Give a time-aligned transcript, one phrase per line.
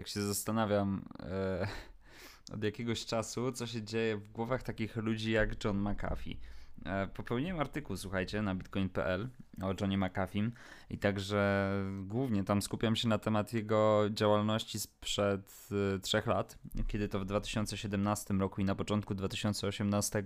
[0.00, 1.68] tak się zastanawiam e,
[2.54, 6.36] od jakiegoś czasu, co się dzieje w głowach takich ludzi jak John McAfee.
[6.84, 9.28] E, popełniłem artykuł, słuchajcie, na bitcoin.pl
[9.62, 10.50] o Johnie McAfee
[10.90, 11.70] i także
[12.02, 17.24] głównie tam skupiam się na temat jego działalności sprzed y, trzech lat, kiedy to w
[17.24, 20.22] 2017 roku i na początku 2018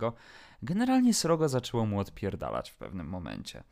[0.63, 3.65] generalnie srogo zaczęło mu odpierdalać w pewnym momencie.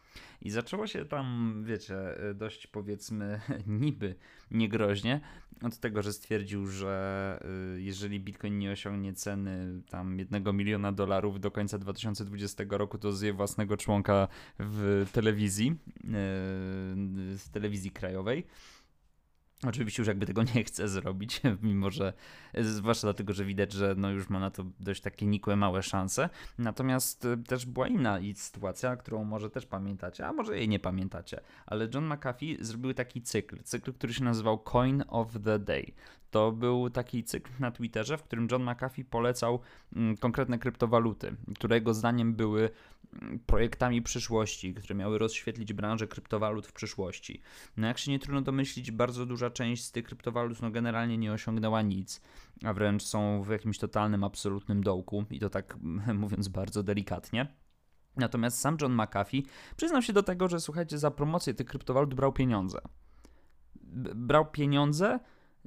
[0.43, 1.96] I zaczęło się tam, wiecie,
[2.34, 4.14] dość powiedzmy niby
[4.50, 5.20] niegroźnie
[5.62, 7.38] od tego, że stwierdził, że
[7.76, 13.12] y, jeżeli Bitcoin nie osiągnie ceny tam jednego miliona dolarów do końca 2020 roku, to
[13.12, 16.00] zje własnego członka w telewizji, y,
[17.39, 18.46] w telewizji krajowej.
[19.68, 22.12] Oczywiście już jakby tego nie chce zrobić, mimo że,
[22.54, 26.29] zwłaszcza dlatego, że widać, że no już ma na to dość takie nikłe, małe szanse.
[26.58, 31.40] Natomiast y, też była inna sytuacja, którą może też pamiętacie, a może jej nie pamiętacie,
[31.67, 35.92] ale John McAfee zrobił taki cykl, cykl, który się nazywał Coin of the Day.
[36.33, 39.61] To był taki cykl na Twitterze, w którym John McAfee polecał
[39.97, 42.70] mm, konkretne kryptowaluty, które jego zdaniem były
[43.23, 47.43] mm, projektami przyszłości, które miały rozświetlić branżę kryptowalut w przyszłości.
[47.77, 51.33] No jak się nie trudno domyślić, bardzo duża część z tych kryptowalut no generalnie nie
[51.33, 52.21] osiągnęła nic,
[52.65, 55.77] a wręcz są w jakimś totalnym, absolutnym dołku i to tak
[56.15, 57.47] mówiąc bardzo delikatnie.
[58.17, 62.33] Natomiast sam John McAfee przyznał się do tego, że słuchajcie, za promocję tych kryptowalut brał
[62.33, 62.78] pieniądze.
[64.15, 65.19] brał pieniądze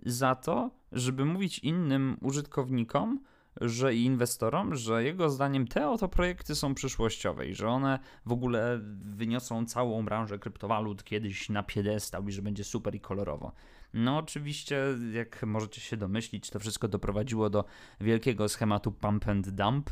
[0.06, 3.20] za to, żeby mówić innym użytkownikom,
[3.62, 8.32] że i inwestorom, że jego zdaniem te oto projekty są przyszłościowe i że one w
[8.32, 13.52] ogóle wyniosą całą branżę kryptowalut kiedyś na piedestał i że będzie super i kolorowo.
[13.94, 17.66] No oczywiście, jak możecie się domyślić, to wszystko doprowadziło do
[18.02, 19.90] wielkiego schematu pump and dump,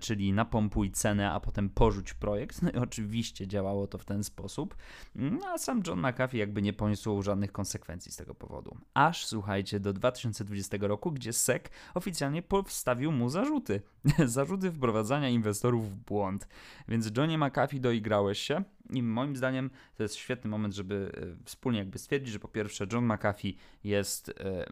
[0.00, 2.62] czyli napompuj cenę, a potem porzuć projekt.
[2.62, 4.76] No i oczywiście działało to w ten sposób.
[5.14, 8.76] No, a sam John McAfee jakby nie poniósł żadnych konsekwencji z tego powodu.
[8.94, 11.62] Aż słuchajcie, do 2020 roku, gdzie SEC
[11.94, 13.82] oficjalnie postawił mu zarzuty.
[14.24, 16.48] zarzuty wprowadzania inwestorów w błąd.
[16.88, 18.64] Więc Johnie McAfee doigrałeś się.
[18.90, 22.86] I moim zdaniem to jest świetny moment, żeby e, wspólnie jakby stwierdzić, że po pierwsze
[22.92, 24.66] John McAfee jest e,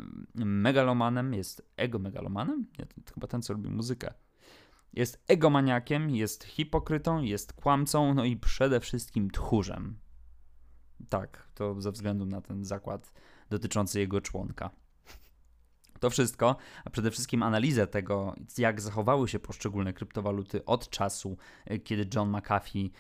[0.45, 4.15] megalomanem, jest ego-megalomanem, ja, to chyba ten, co lubi muzykę,
[4.93, 9.99] jest egomaniakiem, jest hipokrytą, jest kłamcą, no i przede wszystkim tchórzem.
[11.09, 13.13] Tak, to ze względu na ten zakład
[13.51, 14.71] dotyczący jego członka.
[16.01, 21.37] To wszystko, a przede wszystkim analizę tego, jak zachowały się poszczególne kryptowaluty od czasu,
[21.85, 22.93] kiedy John McAfee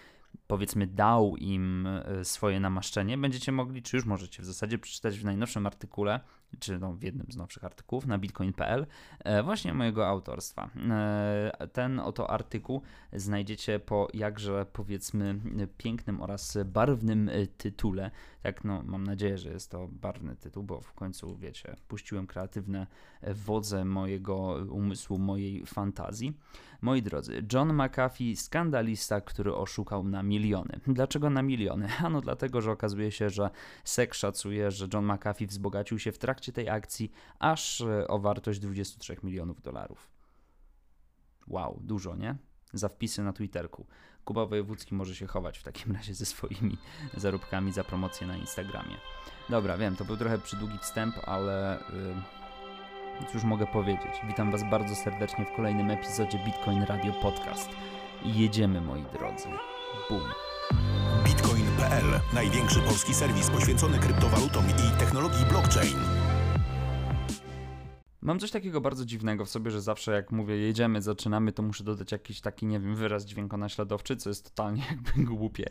[0.47, 5.25] powiedzmy dał im e, swoje namaszczenie, będziecie mogli, czy już możecie w zasadzie przeczytać w
[5.25, 6.21] najnowszym artykule,
[6.59, 8.87] czy no w jednym z nowszych artykułów na bitcoin.pl,
[9.19, 10.71] e, właśnie mojego autorstwa.
[10.91, 15.41] E, ten oto artykuł znajdziecie po jakże powiedzmy
[15.79, 18.11] pięknym oraz barwnym tytule.
[18.43, 22.87] Tak, no mam nadzieję, że jest to barwny tytuł, bo w końcu wiecie, puściłem kreatywne
[23.23, 24.37] wodze mojego
[24.71, 26.35] umysłu, mojej fantazji.
[26.83, 30.81] Moi drodzy, John McAfee, skandalista, który oszukał na miliony.
[30.87, 31.89] Dlaczego na miliony?
[32.11, 33.51] Ano dlatego, że okazuje się, że
[33.85, 38.61] SEC szacuje, że John McAfee wzbogacił się w trakcie tej akcji aż e, o wartość
[38.61, 40.11] 23 milionów dolarów.
[41.47, 42.37] Wow, dużo, nie?
[42.73, 43.87] Za wpisy na Twitterku.
[44.25, 46.79] Kuba Wojewódzki może się chować w takim razie ze swoimi
[47.17, 48.97] zarobkami za promocję na Instagramie.
[49.49, 51.85] Dobra, wiem, to był trochę przydługi wstęp, ale...
[51.93, 52.41] Yy
[53.33, 54.13] Cóż mogę powiedzieć?
[54.27, 57.69] Witam Was bardzo serdecznie w kolejnym epizodzie Bitcoin Radio Podcast.
[58.25, 59.49] jedziemy, moi drodzy.
[60.11, 60.23] Boom.
[61.25, 66.20] Bitcoin.pl największy polski serwis poświęcony kryptowalutom i technologii blockchain.
[68.23, 71.85] Mam coś takiego bardzo dziwnego w sobie, że zawsze jak mówię jedziemy, zaczynamy, to muszę
[71.85, 75.67] dodać jakiś taki, nie wiem, wyraz dźwiękonaśladowczy, co jest totalnie jakby głupie,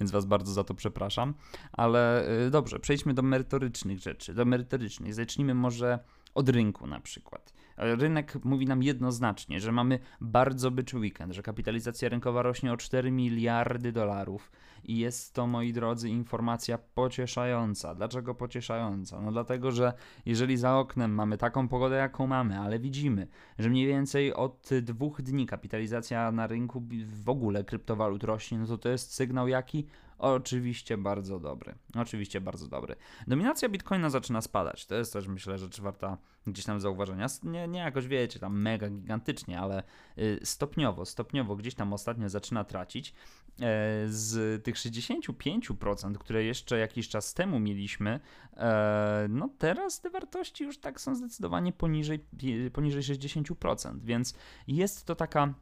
[0.00, 1.34] więc was bardzo za to przepraszam.
[1.72, 5.14] Ale y, dobrze, przejdźmy do merytorycznych rzeczy, do merytorycznych.
[5.14, 5.98] Zacznijmy może
[6.34, 7.52] od rynku na przykład.
[7.76, 13.10] Rynek mówi nam jednoznacznie, że mamy bardzo byczy weekend, że kapitalizacja rynkowa rośnie o 4
[13.10, 14.50] miliardy dolarów
[14.84, 17.94] i jest to, moi drodzy, informacja pocieszająca.
[17.94, 19.20] Dlaczego pocieszająca?
[19.20, 19.92] No dlatego, że
[20.26, 23.28] jeżeli za oknem mamy taką pogodę, jaką mamy, ale widzimy,
[23.58, 26.82] że mniej więcej od dwóch dni kapitalizacja na rynku
[27.24, 29.86] w ogóle kryptowalut rośnie, no to to jest sygnał jaki?
[30.20, 31.74] Oczywiście bardzo dobry.
[31.94, 32.96] Oczywiście bardzo dobry.
[33.26, 34.86] Dominacja Bitcoina zaczyna spadać.
[34.86, 37.26] To jest też myślę rzecz warta gdzieś tam zauważenia.
[37.42, 39.82] Nie, nie jakoś wiecie, tam mega gigantycznie, ale
[40.18, 43.14] y, stopniowo, stopniowo gdzieś tam ostatnio zaczyna tracić.
[43.60, 48.20] E, z tych 65%, które jeszcze jakiś czas temu mieliśmy,
[48.56, 52.24] e, no teraz te wartości już tak są zdecydowanie poniżej,
[52.72, 54.34] poniżej 60%, więc
[54.66, 55.54] jest to taka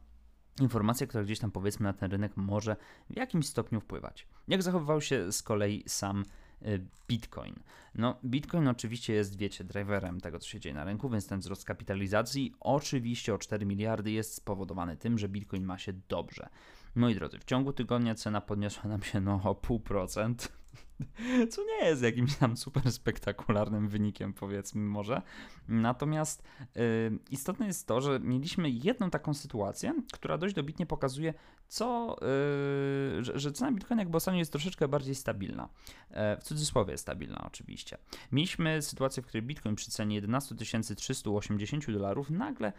[0.61, 2.75] informacja, która gdzieś tam powiedzmy na ten rynek może
[3.09, 4.27] w jakimś stopniu wpływać.
[4.47, 6.25] Jak zachowywał się z kolei sam
[7.07, 7.55] Bitcoin.
[7.95, 11.65] No, Bitcoin oczywiście jest, wiecie, driverem tego, co się dzieje na rynku, więc ten wzrost
[11.65, 16.49] kapitalizacji oczywiście o 4 miliardy jest spowodowany tym, że Bitcoin ma się dobrze.
[16.95, 20.58] Moi drodzy, w ciągu tygodnia cena podniosła nam się no o pół procent
[21.51, 25.21] co nie jest jakimś tam super spektakularnym wynikiem, powiedzmy może.
[25.67, 26.43] Natomiast
[26.77, 31.33] y, istotne jest to, że mieliśmy jedną taką sytuację, która dość dobitnie pokazuje,
[31.67, 32.17] co,
[33.19, 35.69] y, że, że cena Bitcoina jakby ostatnio jest troszeczkę bardziej stabilna.
[36.11, 37.97] E, w cudzysłowie stabilna oczywiście.
[38.31, 40.55] Mieliśmy sytuację, w której Bitcoin przy cenie 11
[40.95, 42.73] 380 dolarów nagle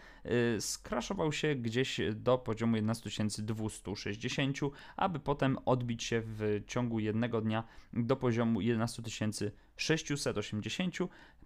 [0.57, 4.59] y, skraszował się gdzieś do poziomu 11 260,
[4.97, 7.65] aby potem odbić się w ciągu jednego dnia
[8.11, 9.03] do poziomu 11
[9.77, 10.97] 680,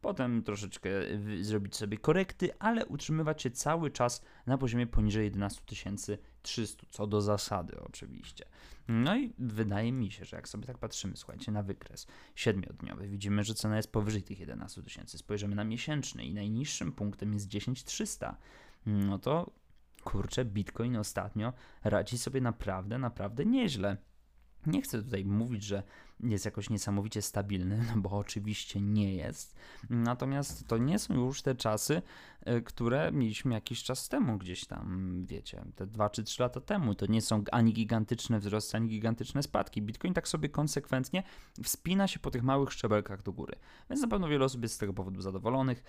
[0.01, 0.91] potem troszeczkę
[1.41, 5.63] zrobić sobie korekty, ale utrzymywać się cały czas na poziomie poniżej 11
[6.43, 8.45] 300, co do zasady oczywiście.
[8.89, 13.45] No i wydaje mi się, że jak sobie tak patrzymy, słuchajcie, na wykres siedmiodniowy, widzimy,
[13.45, 15.19] że cena jest powyżej tych 11 tysięcy.
[15.19, 18.37] Spojrzymy na miesięczny i najniższym punktem jest 10300.
[18.87, 19.51] No to
[20.05, 21.53] kurczę, Bitcoin ostatnio
[21.85, 23.97] radzi sobie naprawdę, naprawdę nieźle.
[24.67, 25.83] Nie chcę tutaj mówić, że
[26.21, 29.55] jest jakoś niesamowicie stabilny, no bo oczywiście nie jest.
[29.91, 32.03] Natomiast to nie są już te czasy,
[32.41, 36.95] e, które mieliśmy jakiś czas temu, gdzieś tam, wiecie, te 2 czy 3 lata temu.
[36.95, 39.83] To nie są ani gigantyczne wzrosty, ani gigantyczne spadki.
[39.83, 41.23] Bitcoin tak sobie konsekwentnie
[41.63, 43.57] wspina się po tych małych szczebelkach do góry.
[43.91, 45.85] Więc na pewno wiele osób jest z tego powodu zadowolonych.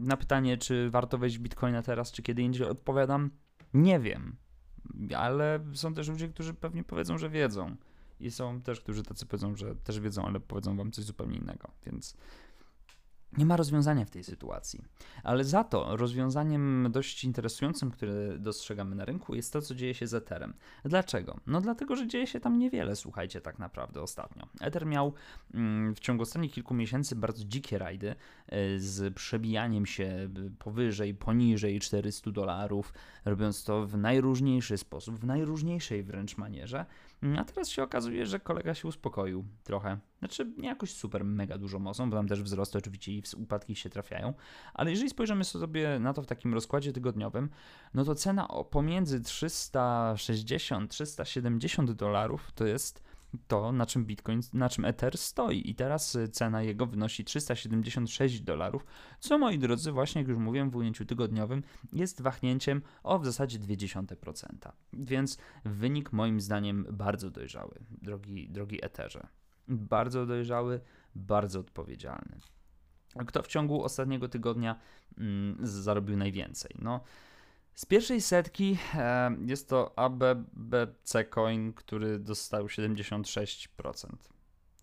[0.00, 3.30] Na pytanie, czy warto wejść w Bitcoina teraz, czy kiedy indziej, odpowiadam,
[3.74, 4.36] nie wiem
[5.16, 7.76] ale są też ludzie, którzy pewnie powiedzą, że wiedzą.
[8.20, 11.70] I są też, którzy tacy powiedzą, że też wiedzą, ale powiedzą wam coś zupełnie innego.
[11.86, 12.16] Więc
[13.38, 14.82] nie ma rozwiązania w tej sytuacji.
[15.22, 20.06] Ale za to rozwiązaniem dość interesującym, które dostrzegamy na rynku, jest to, co dzieje się
[20.06, 20.54] z Etherem.
[20.84, 21.36] Dlaczego?
[21.46, 24.46] No dlatego, że dzieje się tam niewiele, słuchajcie, tak naprawdę ostatnio.
[24.60, 25.12] Ether miał
[25.54, 30.28] mm, w ciągu ostatnich kilku miesięcy bardzo dzikie rajdy y, z przebijaniem się
[30.58, 32.92] powyżej, poniżej 400 dolarów,
[33.24, 36.86] robiąc to w najróżniejszy sposób, w najróżniejszej wręcz manierze.
[37.38, 39.98] A teraz się okazuje, że kolega się uspokoił trochę.
[40.18, 43.90] Znaczy, nie jakoś super mega dużo mocą, bo tam też wzrosty oczywiście i upadki się
[43.90, 44.34] trafiają,
[44.74, 47.50] ale jeżeli spojrzymy sobie na to w takim rozkładzie tygodniowym,
[47.94, 53.09] no to cena pomiędzy 360-370 dolarów to jest
[53.48, 55.70] to, na czym Bitcoin, na czym Ether stoi.
[55.70, 58.86] I teraz y, cena jego wynosi 376 dolarów,
[59.20, 61.62] co moi drodzy, właśnie jak już mówiłem w ujęciu tygodniowym,
[61.92, 64.72] jest wahnięciem o w zasadzie 0,2%.
[64.92, 69.26] Więc wynik moim zdaniem bardzo dojrzały, drogi, drogi Etherze.
[69.68, 70.80] Bardzo dojrzały,
[71.14, 72.40] bardzo odpowiedzialny.
[73.26, 74.80] Kto w ciągu ostatniego tygodnia
[75.18, 76.70] mm, zarobił najwięcej?
[76.78, 77.00] No,
[77.74, 78.78] z pierwszej setki
[79.46, 84.16] jest to ABBC Coin, który dostał 76%.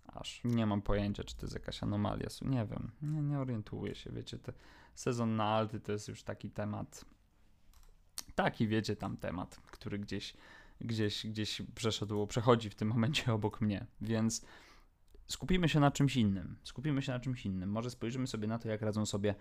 [0.07, 2.27] Aż nie mam pojęcia, czy to jest jakaś anomalia.
[2.41, 4.11] Nie wiem, nie, nie orientuję się.
[4.11, 4.53] Wiecie, te
[4.95, 7.05] sezon na alty to jest już taki temat.
[8.35, 10.33] Taki, wiecie, tam temat, który gdzieś,
[10.81, 13.85] gdzieś, gdzieś przeszedł, przechodzi w tym momencie obok mnie.
[14.01, 14.45] Więc
[15.27, 16.55] skupimy się na czymś innym.
[16.63, 17.69] Skupimy się na czymś innym.
[17.69, 19.35] Może spojrzymy sobie na to, jak radzą sobie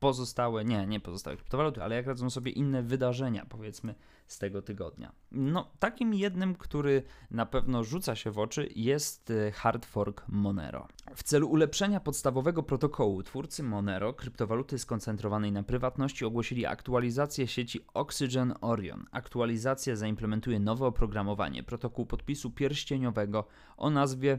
[0.00, 3.94] pozostałe, nie, nie pozostałe kryptowaluty, ale jak radzą sobie inne wydarzenia, powiedzmy,
[4.26, 5.12] z tego tygodnia.
[5.32, 10.88] No, takim jednym, który na pewno rzuca się w oczy, jest e, hard fork Monero.
[11.14, 18.54] W celu ulepszenia podstawowego protokołu twórcy Monero, kryptowaluty skoncentrowanej na prywatności, ogłosili aktualizację sieci Oxygen
[18.60, 19.04] Orion.
[19.10, 23.44] Aktualizacja zaimplementuje nowe oprogramowanie, protokół podpisu pierścieniowego
[23.76, 24.38] o nazwie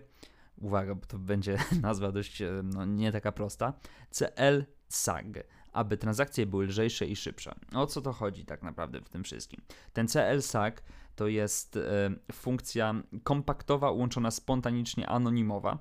[0.61, 3.73] uwaga, bo to będzie nazwa dość e, no, nie taka prosta,
[4.11, 7.55] CL SAG, aby transakcje były lżejsze i szybsze.
[7.73, 9.61] O co to chodzi tak naprawdę w tym wszystkim?
[9.93, 10.83] Ten CL SAG
[11.15, 15.77] to jest e, funkcja kompaktowa, łączona spontanicznie anonimowa.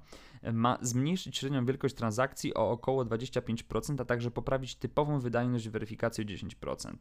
[0.53, 6.27] Ma zmniejszyć średnią wielkość transakcji o około 25%, a także poprawić typową wydajność weryfikacji o
[6.27, 6.97] 10%.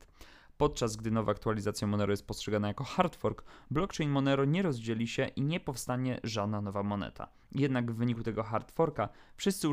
[0.58, 5.28] Podczas gdy nowa aktualizacja Monero jest postrzegana jako hard fork, blockchain Monero nie rozdzieli się
[5.28, 7.28] i nie powstanie żadna nowa moneta.
[7.52, 9.68] Jednak w wyniku tego hard forka wszyscy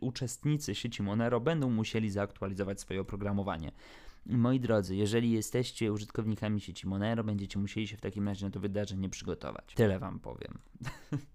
[0.00, 3.72] uczestnicy, sieci Monero będą musieli zaktualizować swoje oprogramowanie.
[4.26, 8.60] Moi drodzy, jeżeli jesteście użytkownikami sieci Monero, będziecie musieli się w takim razie na to
[8.60, 9.74] wydarzenie przygotować.
[9.74, 10.58] Tyle wam powiem.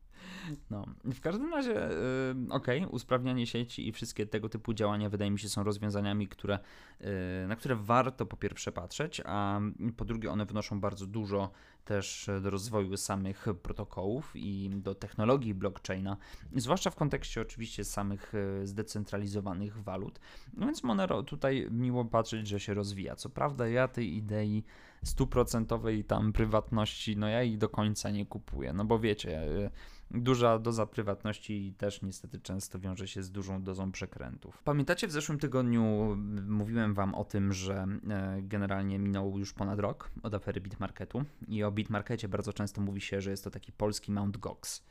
[0.69, 5.31] No, w każdym razie, yy, okej, okay, usprawnianie sieci i wszystkie tego typu działania wydaje
[5.31, 6.59] mi się są rozwiązaniami, które,
[6.99, 7.07] yy,
[7.47, 9.59] na które warto po pierwsze patrzeć, a
[9.97, 11.51] po drugie one wnoszą bardzo dużo
[11.87, 16.17] też do rozwoju samych protokołów i do technologii blockchaina,
[16.55, 20.19] zwłaszcza w kontekście oczywiście samych y, zdecentralizowanych walut.
[20.53, 23.15] No więc Monero tutaj miło patrzeć, że się rozwija.
[23.15, 24.63] Co prawda ja tej idei
[25.03, 29.69] stuprocentowej tam prywatności, no ja jej do końca nie kupuję, no bo wiecie, y,
[30.11, 34.63] duża doza prywatności też niestety często wiąże się z dużą dozą przekrętów.
[34.63, 40.11] Pamiętacie, w zeszłym tygodniu mówiłem Wam o tym, że e, generalnie minął już ponad rok
[40.23, 44.11] od afery Bitmarketu i o Bitmarkecie bardzo często mówi się, że jest to taki polski
[44.11, 44.83] Mount Gox.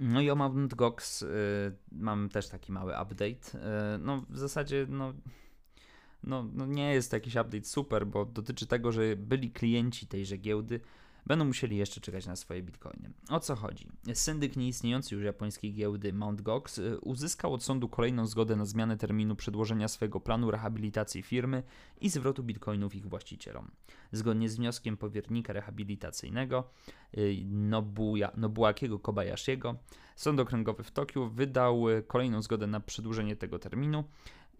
[0.00, 1.26] No i o Mount Gox y,
[1.92, 3.58] mam też taki mały update.
[3.94, 5.12] Y, no w zasadzie no,
[6.22, 10.36] no, no nie jest to jakiś update super, bo dotyczy tego, że byli klienci tejże
[10.36, 10.80] giełdy
[11.26, 13.12] będą musieli jeszcze czekać na swoje bitcoiny.
[13.28, 13.86] O co chodzi?
[14.14, 16.42] Syndyk nieistniejący już japońskiej giełdy Mt.
[16.42, 21.62] Gox y, uzyskał od sądu kolejną zgodę na zmianę terminu przedłożenia swojego planu rehabilitacji firmy
[22.00, 23.70] i zwrotu bitcoinów ich właścicielom.
[24.12, 26.70] Zgodnie z wnioskiem powiernika rehabilitacyjnego
[27.18, 29.76] y, Nobuya, Nobuakiego Kobayashiego,
[30.16, 34.04] Sąd Okręgowy w Tokiu wydał y, kolejną zgodę na przedłużenie tego terminu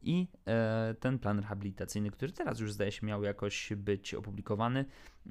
[0.02, 4.84] i e, ten plan rehabilitacyjny, który teraz już zdaje się miał jakoś być opublikowany,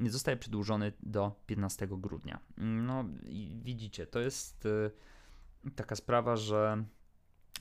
[0.05, 2.39] zostaje przedłużony do 15 grudnia.
[2.57, 6.83] No i widzicie, to jest e, taka sprawa, że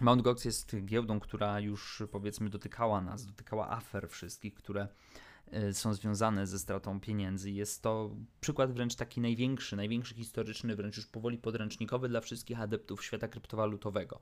[0.01, 0.23] Mt.
[0.23, 4.89] Gox jest giełdą, która już powiedzmy dotykała nas, dotykała afer wszystkich, które
[5.73, 7.51] są związane ze stratą pieniędzy.
[7.51, 13.05] Jest to przykład wręcz taki największy, największy historyczny, wręcz już powoli podręcznikowy dla wszystkich adeptów
[13.05, 14.21] świata kryptowalutowego.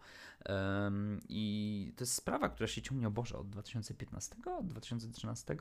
[1.28, 5.56] I to jest sprawa, która się ciągnie, o Boże, od 2015, od 2013?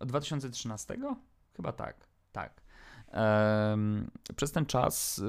[0.00, 0.96] Od 2013?
[1.56, 2.62] Chyba tak, tak.
[4.36, 5.22] Przez ten czas y,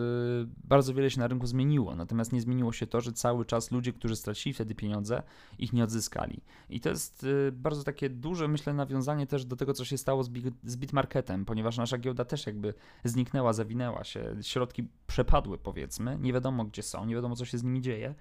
[0.64, 3.94] bardzo wiele się na rynku zmieniło, natomiast nie zmieniło się to, że cały czas ludzie,
[3.94, 5.24] którzy stracili wtedy pieniądze,
[5.60, 6.42] ich nie odzyskali.
[6.70, 10.24] I to jest y, bardzo takie duże, myślę, nawiązanie też do tego, co się stało
[10.24, 12.74] z, bit, z Bitmarketem, ponieważ nasza giełda też jakby
[13.04, 17.64] zniknęła, zawinęła się, środki przepadły, powiedzmy, nie wiadomo gdzie są, nie wiadomo co się z
[17.64, 18.16] nimi dzieje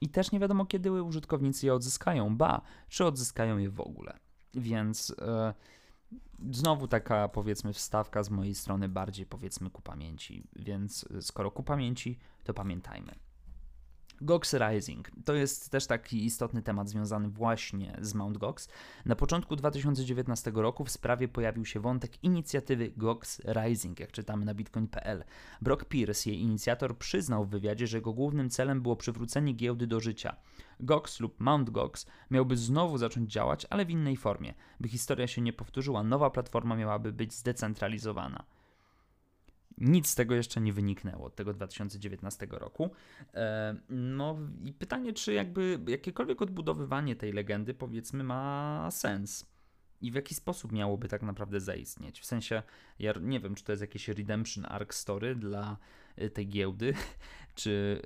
[0.00, 4.18] i też nie wiadomo kiedy użytkownicy je odzyskają, ba, czy odzyskają je w ogóle.
[4.54, 5.08] Więc.
[5.08, 5.74] Yy,
[6.50, 12.18] Znowu taka powiedzmy wstawka z mojej strony bardziej powiedzmy ku pamięci, więc skoro ku pamięci,
[12.44, 13.14] to pamiętajmy.
[14.20, 18.38] Gox Rising to jest też taki istotny temat związany właśnie z Mt.
[18.38, 18.68] Gox.
[19.04, 24.54] Na początku 2019 roku w sprawie pojawił się wątek inicjatywy Gox Rising, jak czytamy na
[24.54, 25.24] bitcoin.pl.
[25.62, 30.00] Brock Pierce, jej inicjator, przyznał w wywiadzie, że jego głównym celem było przywrócenie giełdy do
[30.00, 30.36] życia.
[30.80, 31.70] Gox lub Mt.
[31.70, 34.54] Gox miałby znowu zacząć działać, ale w innej formie.
[34.80, 38.44] By historia się nie powtórzyła, nowa platforma miałaby być zdecentralizowana.
[39.78, 42.90] Nic z tego jeszcze nie wyniknęło od tego 2019 roku.
[43.34, 49.54] E, no i pytanie, czy jakby jakiekolwiek odbudowywanie tej legendy powiedzmy ma sens
[50.00, 52.20] i w jaki sposób miałoby tak naprawdę zaistnieć.
[52.20, 52.62] W sensie,
[52.98, 55.76] ja nie wiem, czy to jest jakieś redemption arc story dla
[56.16, 56.94] e, tej giełdy,
[57.54, 58.02] czy,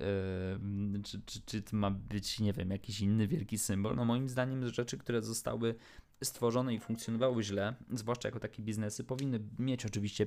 [0.93, 3.97] yy, czy, czy, czy to ma być, nie wiem, jakiś inny wielki symbol.
[3.97, 5.75] No moim zdaniem rzeczy, które zostały
[6.23, 10.27] stworzone i funkcjonowały źle, zwłaszcza jako takie biznesy, powinny mieć oczywiście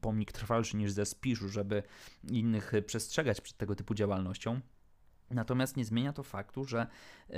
[0.00, 1.82] pomnik trwalszy niż ze spiszu, żeby
[2.30, 4.60] innych przestrzegać przed tego typu działalnością.
[5.30, 6.86] Natomiast nie zmienia to faktu, że
[7.30, 7.34] y,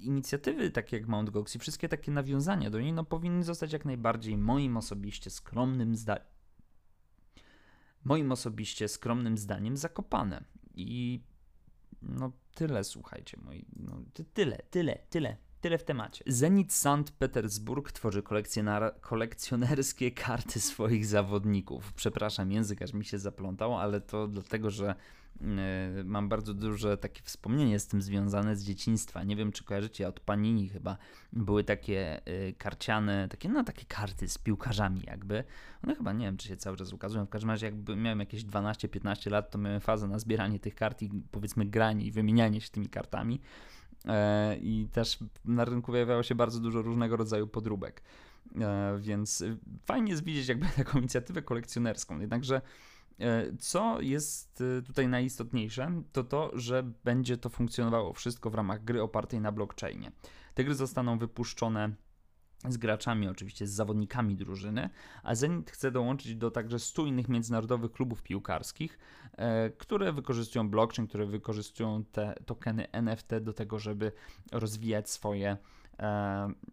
[0.00, 3.84] inicjatywy takie jak Mount Gox i wszystkie takie nawiązania do niej no, powinny zostać jak
[3.84, 6.32] najbardziej moim osobiście skromnym zdaniem
[8.04, 10.44] moim osobiście skromnym zdaniem zakopane.
[10.74, 11.20] I
[12.02, 14.02] no tyle, słuchajcie, moi, no,
[14.34, 15.36] tyle, tyle, tyle.
[15.62, 16.24] Tyle w temacie.
[16.26, 17.12] Zenit St.
[17.18, 18.22] Petersburg tworzy
[19.00, 21.92] kolekcjonerskie karty swoich zawodników.
[21.92, 24.94] Przepraszam, język aż mi się zaplątał, ale to dlatego, że
[26.00, 29.24] Y, mam bardzo duże takie wspomnienie z tym związane z dzieciństwa.
[29.24, 30.96] Nie wiem, czy kojarzycie, od Panini chyba
[31.32, 35.44] były takie y, karciane, takie, no takie karty z piłkarzami jakby.
[35.84, 37.26] One chyba, nie wiem, czy się cały czas ukazują.
[37.26, 41.02] W każdym razie jakby miałem jakieś 12-15 lat, to miałem fazę na zbieranie tych kart
[41.02, 43.40] i powiedzmy granie i wymienianie się tymi kartami.
[44.06, 48.02] E, I też na rynku pojawiało się bardzo dużo różnego rodzaju podróbek.
[48.60, 49.44] E, więc
[49.84, 52.20] fajnie jest widzieć jakby taką inicjatywę kolekcjonerską.
[52.20, 52.60] Jednakże
[53.20, 59.02] E, co jest tutaj najistotniejsze, to to, że będzie to funkcjonowało wszystko w ramach gry
[59.02, 60.12] opartej na blockchainie.
[60.54, 61.94] Te gry zostaną wypuszczone
[62.68, 64.90] z graczami, oczywiście z zawodnikami drużyny,
[65.22, 68.98] a Zenit chce dołączyć do także 100 innych międzynarodowych klubów piłkarskich,
[69.32, 74.12] e, które wykorzystują blockchain, które wykorzystują te tokeny NFT do tego, żeby
[74.52, 75.56] rozwijać swoje,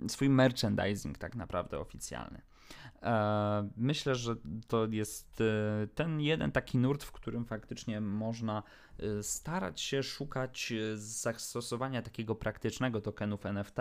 [0.07, 2.41] swój merchandising tak naprawdę oficjalny.
[3.03, 4.35] E, myślę, że
[4.67, 8.63] to jest e, ten jeden taki nurt, w którym faktycznie można
[9.21, 13.77] starać się szukać zastosowania takiego praktycznego tokenów NFT,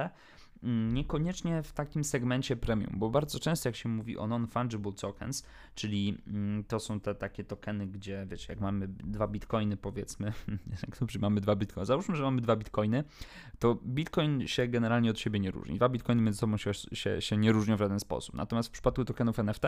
[0.63, 6.19] niekoniecznie w takim segmencie premium, bo bardzo często jak się mówi o non-fungible tokens, czyli
[6.27, 10.33] mm, to są te takie tokeny, gdzie wiecie, jak mamy dwa bitcoiny powiedzmy,
[10.87, 13.05] jak dobrze mamy dwa bitcoiny, załóżmy, że mamy dwa bitcoiny,
[13.59, 15.77] to bitcoin się generalnie od siebie nie różni.
[15.77, 18.35] Dwa bitcoiny między sobą się, się, się nie różnią w żaden sposób.
[18.35, 19.63] Natomiast w przypadku tokenów NFT,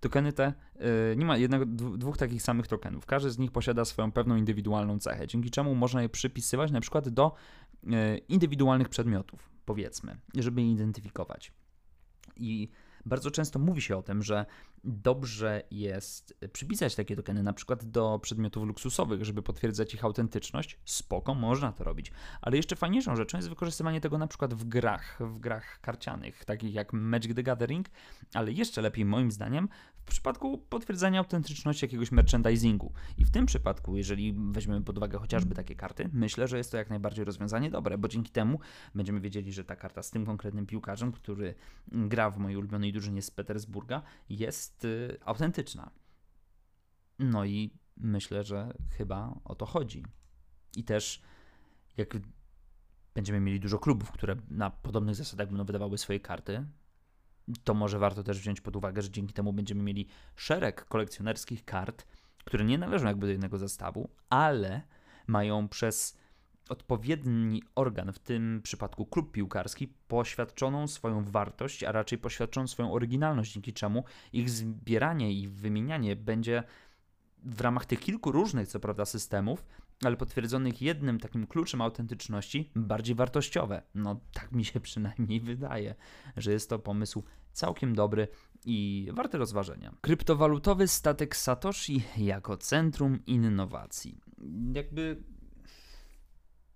[0.00, 0.84] tokeny te, yy,
[1.16, 3.06] nie ma jednego, dwóch takich samych tokenów.
[3.06, 7.08] Każdy z nich posiada swoją pewną indywidualną cechę, dzięki czemu można je przypisywać na przykład
[7.08, 7.34] do
[7.82, 11.52] yy, indywidualnych przedmiotów, powiedzmy, żeby je identyfikować.
[12.36, 12.68] I
[13.06, 14.46] bardzo często mówi się o tym, że
[14.84, 20.78] dobrze jest przypisać takie tokeny na przykład do przedmiotów luksusowych, żeby potwierdzać ich autentyczność.
[20.84, 22.12] Spoko, można to robić.
[22.40, 26.74] Ale jeszcze fajniejszą rzeczą jest wykorzystywanie tego na przykład w grach, w grach karcianych, takich
[26.74, 27.86] jak Magic the Gathering,
[28.34, 29.68] ale jeszcze lepiej moim zdaniem
[30.04, 32.92] w przypadku potwierdzenia autentyczności jakiegoś merchandisingu.
[33.18, 36.76] I w tym przypadku, jeżeli weźmiemy pod uwagę chociażby takie karty, myślę, że jest to
[36.76, 38.60] jak najbardziej rozwiązanie dobre, bo dzięki temu
[38.94, 41.54] będziemy wiedzieli, że ta karta z tym konkretnym piłkarzem, który
[41.88, 45.90] gra w mojej ulubionej drużynie z Petersburga, jest y, autentyczna.
[47.18, 50.04] No i myślę, że chyba o to chodzi.
[50.76, 51.22] I też
[51.96, 52.16] jak
[53.14, 56.66] będziemy mieli dużo klubów, które na podobnych zasadach będą wydawały swoje karty,
[57.64, 62.06] to może warto też wziąć pod uwagę, że dzięki temu będziemy mieli szereg kolekcjonerskich kart,
[62.44, 64.82] które nie należą jakby do jednego zestawu, ale
[65.26, 66.16] mają przez
[66.70, 73.52] odpowiedni organ, w tym przypadku klub piłkarski, poświadczoną swoją wartość, a raczej poświadczoną swoją oryginalność,
[73.52, 76.62] dzięki czemu ich zbieranie i wymienianie będzie
[77.44, 79.64] w ramach tych kilku różnych, co prawda, systemów,
[80.04, 83.82] ale potwierdzonych jednym takim kluczem autentyczności, bardziej wartościowe.
[83.94, 85.94] No, tak mi się przynajmniej wydaje,
[86.36, 87.22] że jest to pomysł
[87.52, 88.28] całkiem dobry
[88.64, 89.94] i warty rozważenia.
[90.00, 94.18] Kryptowalutowy statek Satoshi jako centrum innowacji.
[94.74, 95.22] Jakby.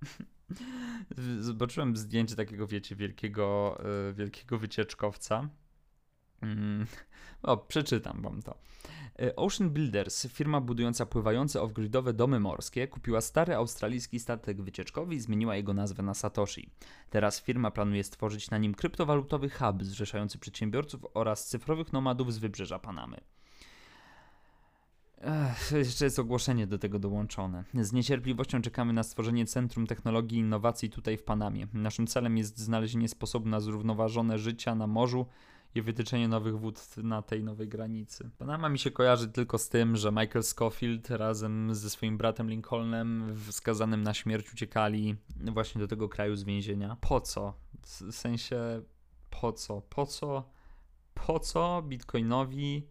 [1.40, 5.48] Zobaczyłem zdjęcie takiego, wiecie, wielkiego, e, wielkiego wycieczkowca.
[6.42, 6.86] Mm,
[7.42, 8.58] o, przeczytam wam to.
[9.18, 15.20] E, Ocean Builders, firma budująca pływające off-gridowe domy morskie, kupiła stary australijski statek wycieczkowy i
[15.20, 16.70] zmieniła jego nazwę na Satoshi.
[17.10, 22.78] Teraz firma planuje stworzyć na nim kryptowalutowy hub zrzeszający przedsiębiorców oraz cyfrowych nomadów z wybrzeża
[22.78, 23.20] Panamy.
[25.24, 27.64] Ech, jeszcze jest ogłoszenie do tego dołączone.
[27.74, 31.66] Z niecierpliwością czekamy na stworzenie Centrum Technologii i Innowacji tutaj w Panamie.
[31.72, 35.26] Naszym celem jest znalezienie sposobu na zrównoważone życie na morzu
[35.74, 38.30] i wytyczenie nowych wód na tej nowej granicy.
[38.38, 43.36] Panama mi się kojarzy tylko z tym, że Michael Scofield razem ze swoim bratem Lincolnem
[43.36, 46.96] wskazanym na śmierć uciekali właśnie do tego kraju z więzienia.
[47.00, 47.54] Po co?
[47.82, 48.82] W sensie
[49.30, 49.80] po co?
[49.80, 50.50] Po co?
[51.14, 52.88] Po co Bitcoinowi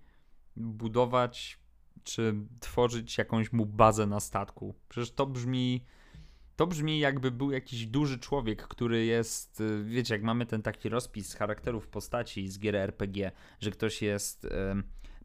[0.56, 1.63] budować
[2.04, 4.76] czy tworzyć jakąś mu bazę na statku?
[4.90, 5.86] Przecież to brzmi
[6.56, 10.90] to brzmi jakby był jakiś duży człowiek, który jest, y, wiecie, jak mamy ten taki
[10.90, 14.48] rozpis charakterów postaci z gier RPG, że ktoś jest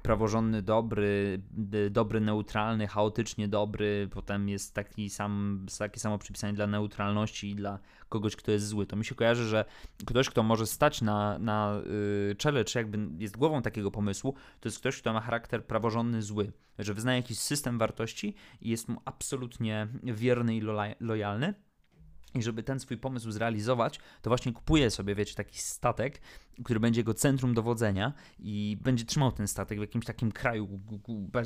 [0.09, 1.43] praworządny, dobry,
[1.91, 7.79] dobry, neutralny, chaotycznie dobry, potem jest taki sam, takie samo przypisanie dla neutralności i dla
[8.09, 8.87] kogoś, kto jest zły.
[8.87, 9.65] To mi się kojarzy, że
[10.07, 11.81] ktoś, kto może stać na, na
[12.29, 16.23] yy, czele, czy jakby jest głową takiego pomysłu, to jest ktoś, kto ma charakter praworządny,
[16.23, 20.61] zły, że wyznaje jakiś system wartości i jest mu absolutnie wierny i
[21.01, 21.55] lojalny
[22.35, 26.21] i żeby ten swój pomysł zrealizować, to właśnie kupuje sobie, wiecie, taki statek,
[26.65, 30.81] który będzie jego centrum dowodzenia i będzie trzymał ten statek w jakimś takim kraju,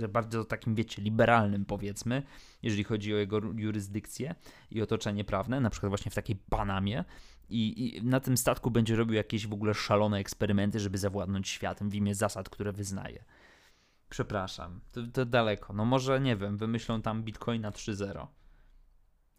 [0.09, 2.23] bardzo takim, wiecie, liberalnym powiedzmy,
[2.63, 4.35] jeżeli chodzi o jego jurysdykcję
[4.71, 7.05] i otoczenie prawne, na przykład właśnie w takiej Panamie.
[7.49, 11.91] I, I, na tym statku będzie robił jakieś w ogóle szalone eksperymenty, żeby zawładnąć światem
[11.91, 13.25] w imię zasad, które wyznaje.
[14.09, 15.73] Przepraszam, to, to daleko.
[15.73, 18.27] No może, nie wiem, wymyślą tam Bitcoina 3.0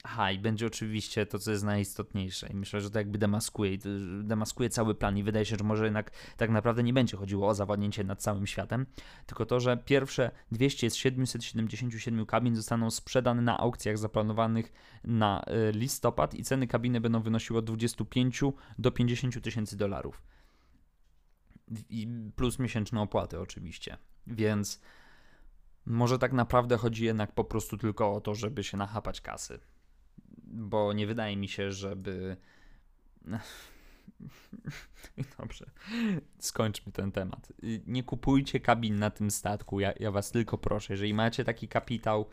[0.06, 2.48] Aha, i będzie oczywiście to, co jest najistotniejsze.
[2.48, 3.78] I myślę, że to jakby demaskuje,
[4.24, 7.56] demaskuje cały plan i wydaje się, że może jednak tak naprawdę nie będzie chodziło o
[7.56, 8.86] zawładnięcie nad całym światem,
[9.26, 15.72] tylko to, że pierwsze 200 z 777 kabin zostaną sprzedane na aukcjach zaplanowanych na y,
[15.72, 18.42] listopad i ceny kabiny będą wynosiły od 25
[18.80, 20.22] do 50 tysięcy dolarów.
[22.36, 23.98] Plus miesięczne opłaty oczywiście.
[24.28, 24.82] Więc
[25.86, 29.60] może tak naprawdę chodzi jednak po prostu tylko o to, żeby się nachapać kasy
[30.54, 32.38] bo nie wydaje mi się, żeby.
[35.40, 35.66] Dobrze,
[36.40, 37.54] skończmy ten temat.
[37.88, 40.94] Nie kupujcie kabin na tym statku, ja, ja was tylko proszę.
[40.94, 42.26] Jeżeli macie taki kapitał,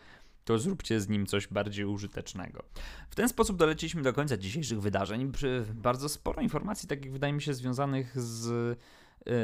[0.44, 2.64] to zróbcie z nim coś bardziej użytecznego.
[3.11, 5.33] W ten sposób doleciliśmy do końca dzisiejszych wydarzeń.
[5.74, 8.76] Bardzo sporo informacji, takich wydaje mi się, związanych z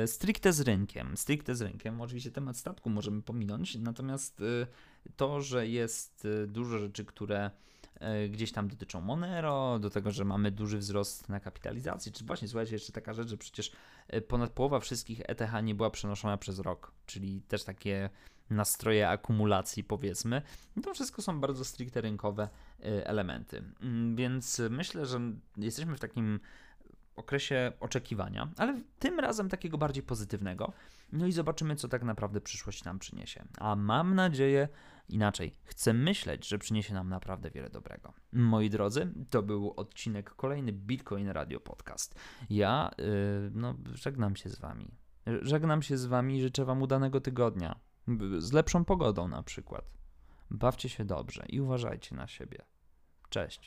[0.04, 1.16] y, stricte z rynkiem.
[1.16, 4.66] Stricte z rynkiem, oczywiście temat statku możemy pominąć, natomiast y,
[5.16, 7.50] to, że jest y, dużo rzeczy, które
[8.30, 12.72] gdzieś tam dotyczą Monero, do tego, że mamy duży wzrost na kapitalizacji, czy właśnie, słuchajcie,
[12.72, 13.72] jeszcze taka rzecz, że przecież
[14.14, 18.10] y, ponad połowa wszystkich ETH nie była przenoszona przez rok, czyli też takie
[18.50, 20.42] nastroje akumulacji, powiedzmy.
[20.76, 22.48] I to wszystko są bardzo stricte rynkowe
[22.80, 23.62] y, elementy.
[23.80, 25.20] Mm, Więc myślę, że
[25.56, 26.40] jesteśmy w takim
[27.16, 30.72] okresie oczekiwania, ale tym razem takiego bardziej pozytywnego.
[31.12, 33.44] No i zobaczymy, co tak naprawdę przyszłość nam przyniesie.
[33.58, 34.68] A mam nadzieję,
[35.08, 38.12] inaczej, chcę myśleć, że przyniesie nam naprawdę wiele dobrego.
[38.32, 42.14] Moi drodzy, to był odcinek kolejny Bitcoin Radio Podcast.
[42.50, 43.04] Ja, yy,
[43.54, 44.94] no, żegnam się z wami.
[45.42, 47.80] Żegnam się z wami i życzę wam udanego tygodnia.
[48.38, 49.90] Z lepszą pogodą na przykład.
[50.50, 52.58] Bawcie się dobrze i uważajcie na siebie.
[53.28, 53.60] Cześć.